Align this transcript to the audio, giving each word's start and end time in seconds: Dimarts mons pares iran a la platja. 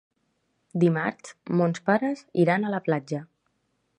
Dimarts 0.83 1.35
mons 1.59 1.83
pares 1.91 2.25
iran 2.45 2.65
a 2.71 2.75
la 2.77 2.83
platja. 2.89 3.23